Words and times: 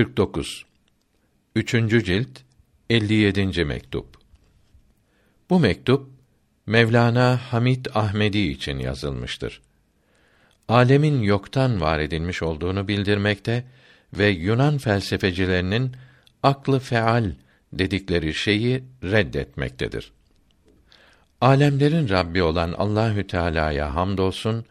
49 0.00 0.64
Üçüncü 1.56 2.04
cilt 2.04 2.40
57. 2.90 3.64
mektup 3.64 4.06
Bu 5.50 5.60
mektup 5.60 6.10
Mevlana 6.66 7.40
Hamid 7.52 7.86
Ahmedi 7.94 8.38
için 8.38 8.78
yazılmıştır. 8.78 9.62
Alemin 10.68 11.22
yoktan 11.22 11.80
var 11.80 11.98
edilmiş 11.98 12.42
olduğunu 12.42 12.88
bildirmekte 12.88 13.64
ve 14.14 14.28
Yunan 14.28 14.78
felsefecilerinin 14.78 15.92
aklı 16.42 16.78
feal 16.78 17.32
dedikleri 17.72 18.34
şeyi 18.34 18.84
reddetmektedir. 19.02 20.12
Alemlerin 21.40 22.08
Rabbi 22.08 22.42
olan 22.42 22.72
Allahü 22.72 23.26
Teala'ya 23.26 23.94
hamdolsun 23.94 24.64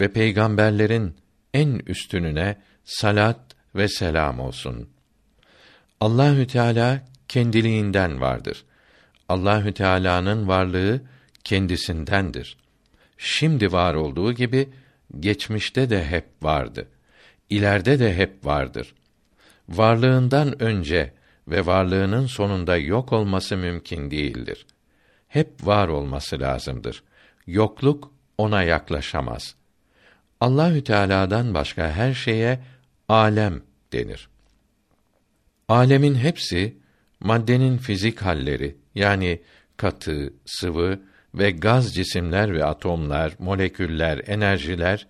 ve 0.00 0.12
peygamberlerin 0.12 1.14
en 1.54 1.80
üstününe 1.86 2.56
salat 2.84 3.53
ve 3.74 3.88
selam 3.88 4.40
olsun. 4.40 4.88
Allahü 6.00 6.46
Teala 6.46 7.04
kendiliğinden 7.28 8.20
vardır. 8.20 8.64
Allahü 9.28 9.74
Teala'nın 9.74 10.48
varlığı 10.48 11.00
kendisindendir. 11.44 12.56
Şimdi 13.18 13.72
var 13.72 13.94
olduğu 13.94 14.32
gibi 14.32 14.68
geçmişte 15.20 15.90
de 15.90 16.04
hep 16.04 16.26
vardı. 16.42 16.88
İleride 17.50 17.98
de 17.98 18.16
hep 18.16 18.46
vardır. 18.46 18.94
Varlığından 19.68 20.62
önce 20.62 21.12
ve 21.48 21.66
varlığının 21.66 22.26
sonunda 22.26 22.76
yok 22.76 23.12
olması 23.12 23.56
mümkün 23.56 24.10
değildir. 24.10 24.66
Hep 25.28 25.66
var 25.66 25.88
olması 25.88 26.40
lazımdır. 26.40 27.02
Yokluk 27.46 28.12
ona 28.38 28.62
yaklaşamaz. 28.62 29.54
Allahü 30.40 30.84
Teala'dan 30.84 31.54
başka 31.54 31.90
her 31.90 32.14
şeye 32.14 32.60
alem 33.08 33.62
denir. 33.94 34.28
Alemin 35.68 36.14
hepsi 36.14 36.76
maddenin 37.20 37.78
fizik 37.78 38.22
halleri 38.22 38.76
yani 38.94 39.42
katı, 39.76 40.32
sıvı 40.46 41.00
ve 41.34 41.50
gaz 41.50 41.94
cisimler 41.94 42.54
ve 42.54 42.64
atomlar, 42.64 43.32
moleküller, 43.38 44.20
enerjiler, 44.26 45.06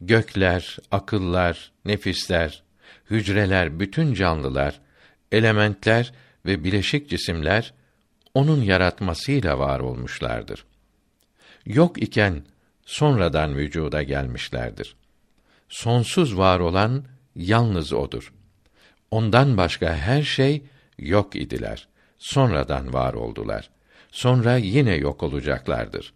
gökler, 0.00 0.78
akıllar, 0.90 1.72
nefisler, 1.84 2.62
hücreler, 3.10 3.80
bütün 3.80 4.14
canlılar, 4.14 4.80
elementler 5.32 6.12
ve 6.46 6.64
bileşik 6.64 7.10
cisimler 7.10 7.74
onun 8.34 8.62
yaratmasıyla 8.62 9.58
var 9.58 9.80
olmuşlardır. 9.80 10.64
Yok 11.66 12.02
iken 12.02 12.42
sonradan 12.86 13.56
vücuda 13.56 14.02
gelmişlerdir. 14.02 14.96
Sonsuz 15.68 16.38
var 16.38 16.60
olan 16.60 17.04
yalnız 17.36 17.92
odur. 17.92 18.32
Ondan 19.10 19.56
başka 19.56 19.96
her 19.96 20.22
şey 20.22 20.62
yok 20.98 21.36
idiler. 21.36 21.88
Sonradan 22.18 22.92
var 22.92 23.14
oldular. 23.14 23.70
Sonra 24.10 24.56
yine 24.56 24.94
yok 24.94 25.22
olacaklardır. 25.22 26.14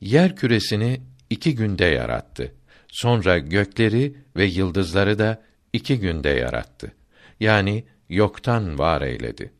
Yer 0.00 0.36
küresini 0.36 1.00
iki 1.30 1.54
günde 1.54 1.84
yarattı. 1.84 2.54
Sonra 2.88 3.38
gökleri 3.38 4.16
ve 4.36 4.44
yıldızları 4.44 5.18
da 5.18 5.42
iki 5.72 6.00
günde 6.00 6.28
yarattı. 6.28 6.92
Yani 7.40 7.84
yoktan 8.08 8.78
var 8.78 9.02
eyledi. 9.02 9.52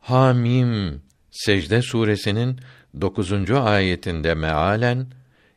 Hamim 0.00 1.02
Secde 1.30 1.82
suresinin 1.82 2.60
dokuzuncu 3.00 3.60
ayetinde 3.60 4.34
mealen 4.34 5.06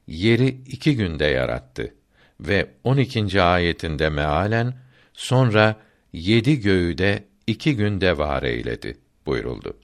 yeri 0.08 0.48
iki 0.48 0.96
günde 0.96 1.26
yarattı 1.26 1.94
ve 2.40 2.68
on 2.84 2.98
ikinci 2.98 3.42
ayetinde 3.42 4.10
mealen 4.10 4.74
sonra 5.14 5.76
yedi 6.14 6.60
göğü 6.60 6.98
de 6.98 7.24
iki 7.48 7.76
günde 7.76 8.18
var 8.18 8.44
eyledi 8.44 8.98
buyuruldu. 9.26 9.78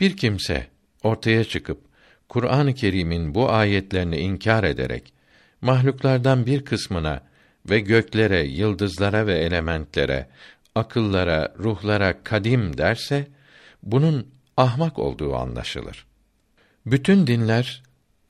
Bir 0.00 0.16
kimse 0.16 0.66
ortaya 1.02 1.44
çıkıp 1.44 1.80
Kur'an-ı 2.28 2.74
Kerim'in 2.74 3.34
bu 3.34 3.50
ayetlerini 3.50 4.16
inkar 4.16 4.64
ederek 4.64 5.12
mahluklardan 5.60 6.46
bir 6.46 6.64
kısmına 6.64 7.22
ve 7.70 7.80
göklere, 7.80 8.42
yıldızlara 8.42 9.26
ve 9.26 9.38
elementlere, 9.38 10.28
akıllara, 10.74 11.54
ruhlara 11.58 12.22
kadim 12.22 12.78
derse 12.78 13.26
bunun 13.82 14.28
ahmak 14.56 14.98
olduğu 14.98 15.36
anlaşılır. 15.36 16.06
Bütün 16.86 17.26
dinler 17.26 17.82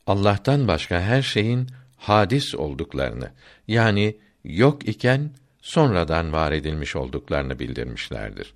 Allah'tan 0.07 0.69
başka 0.69 1.01
her 1.01 1.23
şeyin 1.23 1.69
hadis 1.99 2.55
olduklarını 2.55 3.31
yani 3.69 4.17
yok 4.45 4.89
iken 4.89 5.31
sonradan 5.63 6.33
var 6.33 6.53
edilmiş 6.53 6.97
olduklarını 6.97 7.59
bildirmişlerdir. 7.59 8.55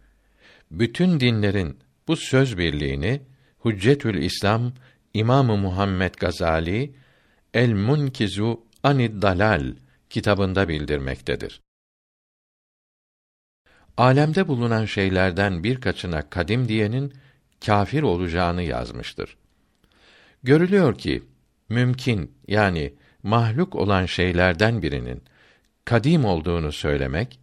Bütün 0.71 1.21
dinlerin 1.21 1.79
bu 2.09 2.17
söz 2.17 2.59
birliğini 2.59 3.21
Hüccetül 3.65 4.23
İslam 4.23 4.73
İmamı 5.15 5.57
Muhammed 5.57 6.15
Gazali 6.15 6.95
El 7.55 7.73
Munkizu 7.73 8.65
Anid 8.83 9.23
Dalal 9.23 9.75
kitabında 10.11 10.69
bildirmektedir. 10.69 11.61
Alemde 13.97 14.49
bulunan 14.49 14.85
şeylerden 14.85 15.65
birkaçına 15.65 16.31
kadim 16.31 16.69
diyenin 16.69 17.13
kâfir 17.67 18.03
olacağını 18.03 18.63
yazmıştır. 18.63 19.37
Görülüyor 20.43 20.99
ki 20.99 21.23
mümkün 21.69 22.35
yani 22.49 22.95
mahluk 23.23 23.75
olan 23.75 24.07
şeylerden 24.07 24.83
birinin 24.83 25.23
kadim 25.85 26.25
olduğunu 26.25 26.73
söylemek 26.73 27.41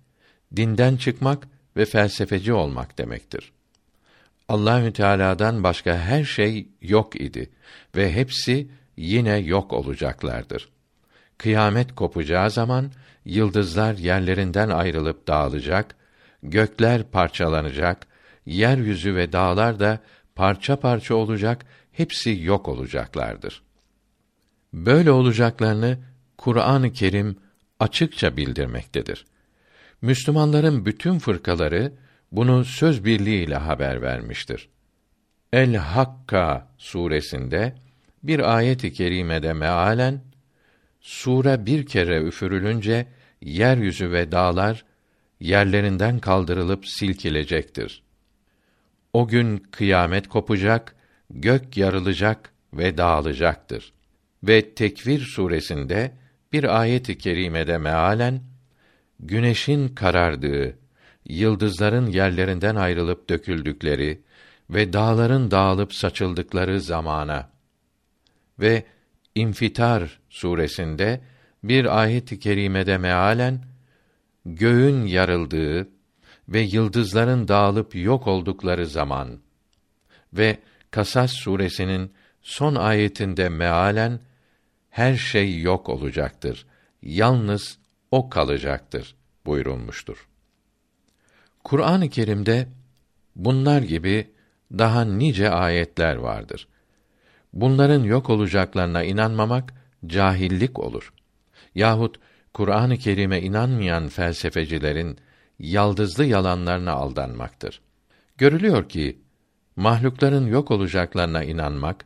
dinden 0.55 0.97
çıkmak 0.97 1.47
ve 1.77 1.85
felsefeci 1.85 2.53
olmak 2.53 2.97
demektir. 2.97 3.51
Allahü 4.49 4.93
Teala'dan 4.93 5.63
başka 5.63 5.97
her 5.97 6.23
şey 6.23 6.67
yok 6.81 7.21
idi 7.21 7.49
ve 7.95 8.13
hepsi 8.13 8.67
yine 8.97 9.37
yok 9.37 9.73
olacaklardır. 9.73 10.69
Kıyamet 11.37 11.95
kopacağı 11.95 12.51
zaman 12.51 12.91
yıldızlar 13.25 13.93
yerlerinden 13.93 14.69
ayrılıp 14.69 15.27
dağılacak, 15.27 15.95
gökler 16.43 17.03
parçalanacak, 17.03 18.07
yeryüzü 18.45 19.15
ve 19.15 19.31
dağlar 19.31 19.79
da 19.79 19.99
parça 20.35 20.79
parça 20.79 21.15
olacak, 21.15 21.65
hepsi 21.91 22.39
yok 22.41 22.67
olacaklardır. 22.67 23.63
Böyle 24.73 25.11
olacaklarını 25.11 25.97
Kur'an-ı 26.37 26.93
Kerim 26.93 27.37
açıkça 27.79 28.37
bildirmektedir. 28.37 29.25
Müslümanların 30.01 30.85
bütün 30.85 31.19
fırkaları 31.19 31.93
bunu 32.31 32.65
söz 32.65 33.05
birliğiyle 33.05 33.55
haber 33.55 34.01
vermiştir. 34.01 34.69
El 35.53 35.75
Hakka 35.75 36.67
suresinde 36.77 37.75
bir 38.23 38.55
ayet-i 38.55 38.93
kerimede 38.93 39.53
mealen 39.53 40.21
sure 41.01 41.65
bir 41.65 41.85
kere 41.85 42.23
üfürülünce 42.23 43.07
yeryüzü 43.41 44.11
ve 44.11 44.31
dağlar 44.31 44.85
yerlerinden 45.39 46.19
kaldırılıp 46.19 46.87
silkilecektir. 46.87 48.03
O 49.13 49.27
gün 49.27 49.57
kıyamet 49.57 50.27
kopacak, 50.27 50.95
gök 51.29 51.77
yarılacak 51.77 52.53
ve 52.73 52.97
dağılacaktır. 52.97 53.93
Ve 54.43 54.73
Tekvir 54.75 55.19
suresinde 55.19 56.11
bir 56.53 56.79
ayet-i 56.79 57.17
kerimede 57.17 57.77
mealen 57.77 58.41
güneşin 59.19 59.87
karardığı, 59.87 60.77
yıldızların 61.25 62.07
yerlerinden 62.07 62.75
ayrılıp 62.75 63.29
döküldükleri 63.29 64.21
ve 64.69 64.93
dağların 64.93 65.51
dağılıp 65.51 65.93
saçıldıkları 65.93 66.81
zamana. 66.81 67.49
Ve 68.59 68.83
İnfitar 69.35 70.19
suresinde 70.29 71.21
bir 71.63 72.01
ayet-i 72.01 72.39
kerimede 72.39 72.97
mealen 72.97 73.65
göğün 74.45 75.05
yarıldığı 75.05 75.89
ve 76.49 76.59
yıldızların 76.59 77.47
dağılıp 77.47 77.95
yok 77.95 78.27
oldukları 78.27 78.87
zaman. 78.87 79.39
Ve 80.33 80.57
Kasas 80.91 81.31
suresinin 81.31 82.13
son 82.41 82.75
ayetinde 82.75 83.49
mealen 83.49 84.19
her 84.89 85.15
şey 85.15 85.61
yok 85.61 85.89
olacaktır. 85.89 86.65
Yalnız 87.01 87.77
o 88.11 88.29
kalacaktır 88.29 89.15
buyurulmuştur. 89.45 90.27
Kur'an-ı 91.63 92.09
Kerim'de 92.09 92.67
bunlar 93.35 93.81
gibi 93.81 94.31
daha 94.71 95.05
nice 95.05 95.49
ayetler 95.49 96.15
vardır. 96.15 96.67
Bunların 97.53 98.03
yok 98.03 98.29
olacaklarına 98.29 99.03
inanmamak 99.03 99.73
cahillik 100.07 100.79
olur. 100.79 101.13
Yahut 101.75 102.19
Kur'an-ı 102.53 102.97
Kerim'e 102.97 103.41
inanmayan 103.41 104.07
felsefecilerin 104.07 105.17
yaldızlı 105.59 106.25
yalanlarına 106.25 106.91
aldanmaktır. 106.91 107.81
Görülüyor 108.37 108.89
ki 108.89 109.21
mahlukların 109.75 110.47
yok 110.47 110.71
olacaklarına 110.71 111.43
inanmak, 111.43 112.05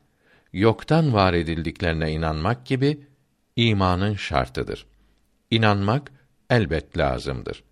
yoktan 0.54 1.14
var 1.14 1.34
edildiklerine 1.34 2.12
inanmak 2.12 2.66
gibi 2.66 3.08
imanın 3.56 4.16
şartıdır. 4.16 4.86
İnanmak 5.52 6.12
elbet 6.50 6.98
lazımdır. 6.98 7.64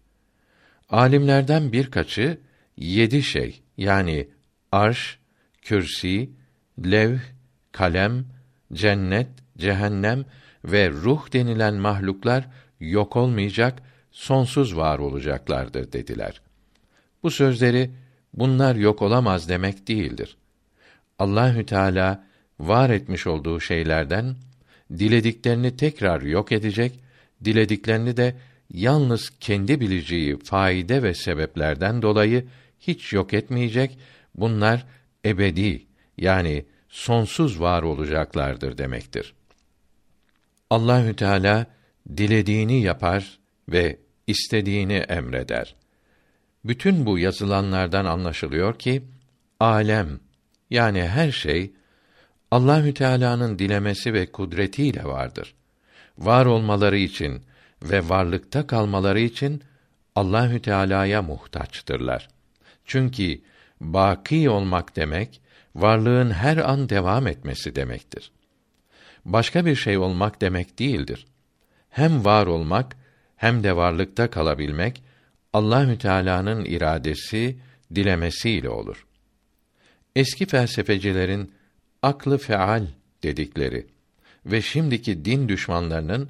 Alimlerden 0.89 1.71
birkaçı 1.71 2.37
yedi 2.77 3.23
şey 3.23 3.61
yani 3.77 4.29
arş, 4.71 5.19
kürsi, 5.61 6.29
levh, 6.83 7.19
kalem, 7.71 8.25
cennet, 8.73 9.27
cehennem 9.57 10.25
ve 10.65 10.89
ruh 10.89 11.33
denilen 11.33 11.73
mahluklar 11.73 12.47
yok 12.79 13.15
olmayacak, 13.15 13.81
sonsuz 14.11 14.77
var 14.77 14.99
olacaklardır 14.99 15.91
dediler. 15.91 16.41
Bu 17.23 17.31
sözleri 17.31 17.91
bunlar 18.33 18.75
yok 18.75 19.01
olamaz 19.01 19.49
demek 19.49 19.87
değildir. 19.87 20.37
Allahü 21.19 21.65
Teala 21.65 22.30
var 22.67 22.89
etmiş 22.89 23.27
olduğu 23.27 23.59
şeylerden 23.59 24.35
dilediklerini 24.97 25.75
tekrar 25.77 26.21
yok 26.21 26.51
edecek, 26.51 26.99
dilediklerini 27.43 28.17
de 28.17 28.35
yalnız 28.73 29.29
kendi 29.39 29.79
bileceği 29.79 30.39
faide 30.39 31.03
ve 31.03 31.13
sebeplerden 31.13 32.01
dolayı 32.01 32.45
hiç 32.79 33.13
yok 33.13 33.33
etmeyecek. 33.33 33.97
Bunlar 34.35 34.85
ebedi 35.25 35.85
yani 36.17 36.65
sonsuz 36.89 37.61
var 37.61 37.83
olacaklardır 37.83 38.77
demektir. 38.77 39.33
Allahü 40.69 41.15
Teala 41.15 41.65
dilediğini 42.17 42.81
yapar 42.81 43.39
ve 43.69 43.97
istediğini 44.27 44.93
emreder. 44.93 45.75
Bütün 46.65 47.05
bu 47.05 47.19
yazılanlardan 47.19 48.05
anlaşılıyor 48.05 48.79
ki 48.79 49.03
alem 49.59 50.19
yani 50.69 51.03
her 51.03 51.31
şey 51.31 51.71
Allahü 52.51 52.93
Teala'nın 52.93 53.59
dilemesi 53.59 54.13
ve 54.13 54.31
kudretiyle 54.31 55.03
vardır. 55.03 55.53
Var 56.17 56.45
olmaları 56.45 56.97
için 56.97 57.41
ve 57.83 58.09
varlıkta 58.09 58.67
kalmaları 58.67 59.19
için 59.19 59.63
Allahü 60.15 60.61
Teala'ya 60.61 61.21
muhtaçtırlar. 61.21 62.29
Çünkü 62.85 63.41
baki 63.81 64.49
olmak 64.49 64.95
demek 64.95 65.41
varlığın 65.75 66.31
her 66.31 66.57
an 66.57 66.89
devam 66.89 67.27
etmesi 67.27 67.75
demektir. 67.75 68.31
Başka 69.25 69.65
bir 69.65 69.75
şey 69.75 69.97
olmak 69.97 70.41
demek 70.41 70.79
değildir. 70.79 71.25
Hem 71.89 72.25
var 72.25 72.47
olmak 72.47 72.97
hem 73.35 73.63
de 73.63 73.75
varlıkta 73.75 74.29
kalabilmek 74.29 75.03
Allahü 75.53 75.97
Teala'nın 75.97 76.65
iradesi, 76.65 77.57
dilemesiyle 77.95 78.69
olur. 78.69 79.05
Eski 80.15 80.45
felsefecilerin 80.45 81.51
aklı 82.01 82.37
feal 82.37 82.87
dedikleri 83.23 83.87
ve 84.45 84.61
şimdiki 84.61 85.25
din 85.25 85.49
düşmanlarının 85.49 86.29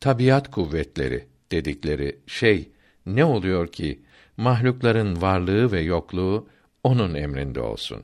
tabiat 0.00 0.50
kuvvetleri 0.50 1.26
dedikleri 1.52 2.18
şey 2.26 2.68
ne 3.06 3.24
oluyor 3.24 3.72
ki 3.72 4.00
mahlukların 4.36 5.22
varlığı 5.22 5.72
ve 5.72 5.80
yokluğu 5.80 6.48
onun 6.84 7.14
emrinde 7.14 7.60
olsun. 7.60 8.02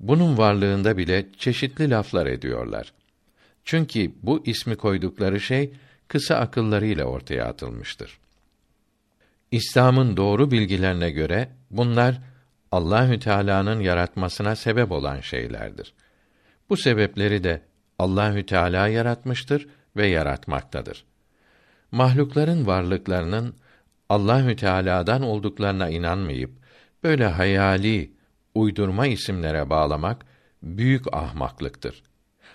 Bunun 0.00 0.38
varlığında 0.38 0.96
bile 0.96 1.26
çeşitli 1.38 1.90
laflar 1.90 2.26
ediyorlar. 2.26 2.92
Çünkü 3.64 4.12
bu 4.22 4.46
ismi 4.46 4.76
koydukları 4.76 5.40
şey 5.40 5.72
kısa 6.08 6.36
akıllarıyla 6.36 7.04
ortaya 7.04 7.44
atılmıştır. 7.44 8.18
İslam'ın 9.50 10.16
doğru 10.16 10.50
bilgilerine 10.50 11.10
göre 11.10 11.48
bunlar 11.70 12.20
Allahü 12.72 13.18
Teala'nın 13.18 13.80
yaratmasına 13.80 14.56
sebep 14.56 14.92
olan 14.92 15.20
şeylerdir. 15.20 15.94
Bu 16.72 16.76
sebepleri 16.76 17.44
de 17.44 17.62
Allahü 17.98 18.46
Teala 18.46 18.88
yaratmıştır 18.88 19.68
ve 19.96 20.06
yaratmaktadır. 20.06 21.04
Mahlukların 21.90 22.66
varlıklarının 22.66 23.54
Allahü 24.08 24.56
Teala'dan 24.56 25.22
olduklarına 25.22 25.88
inanmayıp 25.88 26.50
böyle 27.02 27.26
hayali, 27.26 28.12
uydurma 28.54 29.06
isimlere 29.06 29.70
bağlamak 29.70 30.26
büyük 30.62 31.14
ahmaklıktır. 31.14 32.02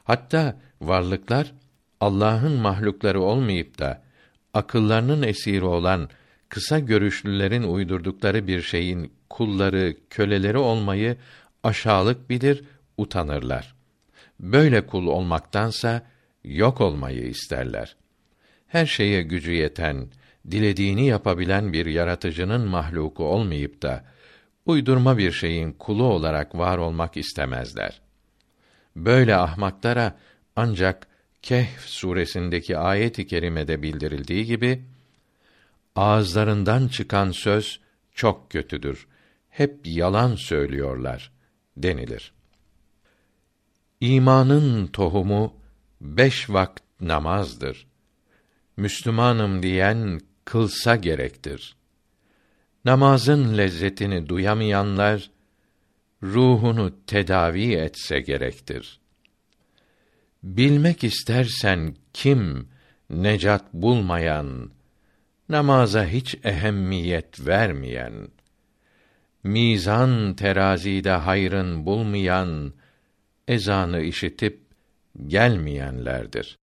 Hatta 0.04 0.58
varlıklar 0.82 1.54
Allah'ın 2.02 2.54
mahlukları 2.54 3.22
olmayıp 3.22 3.80
da 3.80 4.04
akıllarının 4.54 5.24
esiri 5.24 5.66
olan 5.66 6.10
kısa 6.50 6.80
görüşlülerin 6.80 7.64
uydurdukları 7.64 8.48
bir 8.48 8.62
şeyin 8.62 9.14
kulları, 9.30 9.96
köleleri 10.10 10.58
olmayı 10.58 11.18
aşağılık 11.64 12.30
bilir, 12.30 12.64
utanırlar. 12.98 13.77
Böyle 14.40 14.88
kul 14.88 15.08
olmaktansa 15.08 16.02
yok 16.44 16.82
olmayı 16.82 17.28
isterler. 17.28 17.96
Her 18.68 18.86
şeye 18.86 19.22
gücü 19.22 19.52
yeten, 19.52 20.08
dilediğini 20.52 21.08
yapabilen 21.08 21.74
bir 21.74 21.86
yaratıcının 21.86 22.68
mahluku 22.68 23.24
olmayıp 23.24 23.82
da 23.82 24.06
uydurma 24.66 25.18
bir 25.18 25.32
şeyin 25.32 25.72
kulu 25.72 26.04
olarak 26.04 26.56
var 26.56 26.78
olmak 26.78 27.18
istemezler. 27.18 28.02
Böyle 28.96 29.36
ahmaklara 29.36 30.18
ancak 30.56 31.08
Kehf 31.42 31.82
suresindeki 31.82 32.78
ayet-i 32.78 33.28
kerimede 33.28 33.82
bildirildiği 33.82 34.46
gibi 34.46 34.84
ağızlarından 35.96 36.88
çıkan 36.88 37.32
söz 37.32 37.80
çok 38.14 38.52
kötüdür. 38.52 39.08
Hep 39.50 39.80
yalan 39.86 40.36
söylüyorlar 40.36 41.32
denilir. 41.78 42.37
İmanın 44.02 44.88
tohumu 44.88 45.54
beş 46.02 46.50
vakt 46.50 46.84
namazdır. 47.02 47.88
Müslümanım 48.78 49.64
diyen 49.64 50.20
kılsa 50.46 50.96
gerektir. 50.96 51.76
Namazın 52.86 53.58
lezzetini 53.58 54.30
duyamayanlar 54.30 55.32
ruhunu 56.24 57.06
tedavi 57.08 57.74
etse 57.74 58.20
gerektir. 58.20 59.00
Bilmek 60.44 61.04
istersen 61.04 61.96
kim 62.14 62.70
necat 63.10 63.74
bulmayan, 63.74 64.72
namaza 65.50 66.06
hiç 66.06 66.36
ehemmiyet 66.44 67.48
vermeyen, 67.48 68.28
mizan 69.44 70.34
terazide 70.34 71.12
hayrın 71.12 71.86
bulmayan, 71.86 72.74
ezanı 73.48 74.02
işitip 74.02 74.62
gelmeyenlerdir. 75.28 76.58